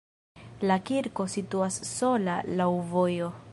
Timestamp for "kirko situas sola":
0.89-2.41